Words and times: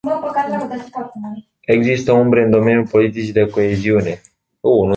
Există 1.59 2.11
umbre 2.11 2.43
în 2.43 2.51
domeniul 2.51 2.87
politicii 2.87 3.31
de 3.33 3.49
coeziune. 3.49 4.21